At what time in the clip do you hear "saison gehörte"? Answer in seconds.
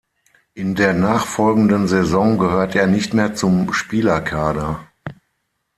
1.87-2.79